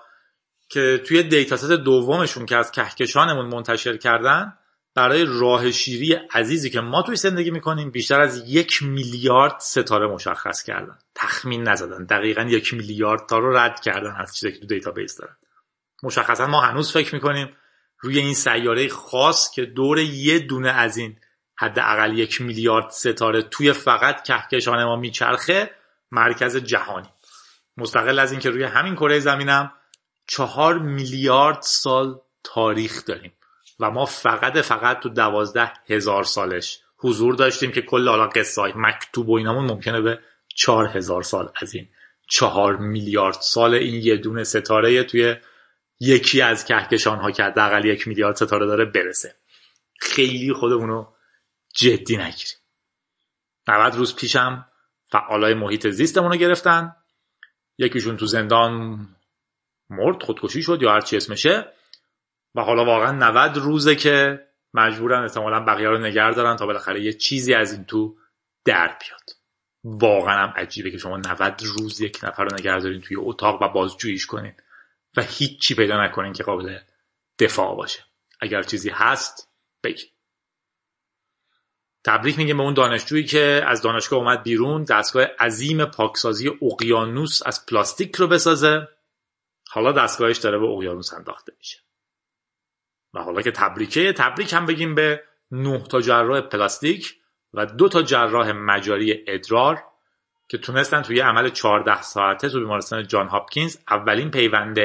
[0.69, 4.58] که توی dataset دومشون که از کهکشانمون منتشر کردن
[4.96, 10.64] برای راه شیری عزیزی که ما توی زندگی می‌کنیم بیشتر از یک میلیارد ستاره مشخص
[10.64, 10.98] کردن.
[11.16, 12.06] تخمین نزدن.
[12.06, 15.36] دقیقا یک میلیارد تا رو رد کردن از چیزی که تو database دارن.
[16.04, 17.56] مشخصا ما هنوز فکر می‌کنیم
[18.00, 21.18] روی این سیاره خاص که دور یه دونه از این
[21.56, 25.72] حداقل یک میلیارد ستاره توی فقط کهکشان ما میچرخه
[26.12, 27.10] مرکز جهانی.
[27.78, 29.72] مستقل از اینکه روی همین کره زمینم
[30.28, 33.34] چهار میلیارد سال تاریخ داریم.
[33.84, 38.74] و ما فقط فقط تو دوازده هزار سالش حضور داشتیم که کل حالا قصه های
[38.76, 40.19] مکتوب و اینامون ممکنه به
[40.56, 41.89] چهار هزار سال از این.
[42.30, 45.36] چهار میلیارد سال این یه دونه ستاره توی
[46.00, 49.36] یکی از کهکشان ها که حداقل یک میلیارد ستاره داره برسه.
[50.00, 51.08] خیلی خودمونو
[51.76, 52.58] جدی نگیریم.
[53.67, 54.65] 90 روز پیشم
[55.06, 56.96] فعالای محیط زیستمون رو گرفتن.
[57.78, 59.00] یکیشون تو زندان
[59.89, 61.74] مرد خودکشی شد یا هرچی اسمشه.
[62.56, 67.13] و حالا واقعا 90 روزه که مجبورن احتمالا بقیه رو نگر دارن تا بالاخره یه
[67.13, 68.18] چیزی از این تو
[68.66, 69.30] در بیاد.
[69.84, 73.68] واقعا هم عجیبه که شما 90 روز یک نفر رو نگه دارین توی اتاق و
[73.68, 74.54] بازجوییش کنین
[75.18, 76.80] و هیچی پیدا نکنین که قابل
[77.39, 78.04] دفاع باشه.
[78.39, 79.50] اگر چیزی هست
[79.84, 80.06] بگی
[82.06, 87.66] تبریک میگه به اون دانشجویی که از دانشگاه اومد بیرون دستگاه عظیم پاکسازی اقیانوس از
[87.66, 88.88] پلاستیک رو بسازه.
[89.70, 91.80] حالا دستگاهش داره به اقیانوس انداخته میشه.
[93.13, 94.13] و حالا که تبریکه.
[94.13, 97.15] تبریک هم بگیم به نه تا جراح پلاستیک
[97.54, 99.84] و دو تا جراح مجاری ادرار
[100.47, 104.78] که تونستن توی عمل 14 ساعته تو بیمارستان جان هاپکینز اولین پیوند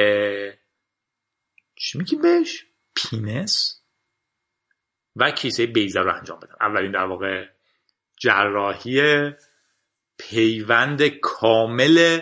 [1.75, 2.65] چی میگی بهش؟
[2.95, 3.81] penis؟
[5.15, 6.53] و کیسه بیضه رو انجام بدن.
[6.61, 7.45] اولین در واقع
[8.19, 9.29] جراحی
[10.17, 12.21] پیوند کامل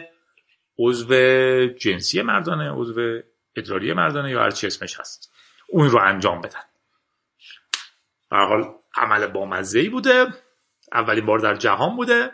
[0.79, 1.15] عضو
[1.67, 3.21] جنسی مردانه عضو
[3.55, 5.33] ادراری مردانه یا هرچی اسمش هست.
[5.67, 6.63] اون رو انجام بدن.
[8.29, 10.27] به حال عمل بامزه ای بوده.
[10.93, 12.31] اولین بار در جهان بوده.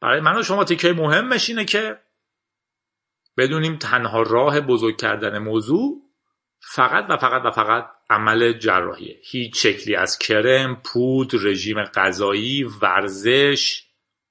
[0.00, 1.98] برای من و شما تیکه مهمش اینه که
[3.36, 6.02] بدونیم تنها راه بزرگ کردن موضوع
[6.60, 9.20] فقط و فقط و فقط عمل جراحیه.
[9.24, 13.86] هیچ شکلی از کرم، پود، رژیم غذایی، ورزش،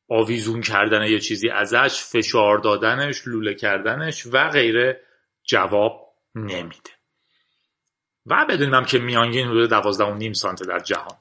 [0.09, 5.01] آویزون کردن یه چیزی ازش، فشار دادنش، لوله کردنش و غیره
[5.43, 6.91] جواب نمیده.
[8.26, 11.17] و بدونم که میانگین حدود 12 و نیم سانته در جهان.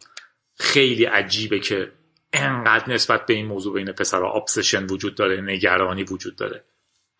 [0.59, 1.93] خیلی عجیبه که
[2.33, 6.65] انقدر نسبت به این موضوع بین پسرها آبسشن وجود داره نگرانی وجود داره.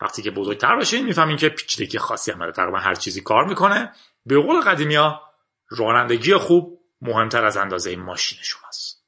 [0.01, 3.93] وقتی که بزرگتر باشین می‌فهمین که پیچیدگی خاصی هم داره تقریبا هر چیزی کار می‌کنه.
[4.27, 5.23] به قول قدیمی ها
[5.69, 9.07] رانندگی خوب مهمتر از اندازه این ماشینشون است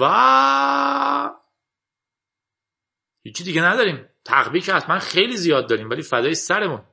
[0.00, 1.30] و
[3.22, 4.08] هیچی دیگه نداریم.
[4.24, 6.84] تقبیه که حتما خیلی زیاد داریم ولی فدای سرمون.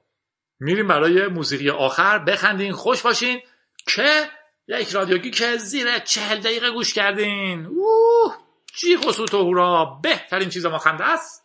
[0.59, 2.19] میریم برای موسیقی آخر.
[2.19, 3.41] بخندین خوش باشین.
[3.87, 4.29] که
[4.67, 7.65] یک رادیوگی که زیر چهل دقیقه گوش کردین.
[7.65, 8.35] اوه
[8.75, 11.43] چی و و هورا؟ بهترین چیز ما خنده است.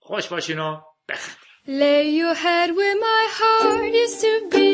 [0.00, 1.48] خوش باشین و بخندین.
[1.66, 4.67] Lay your head where my heart used to be.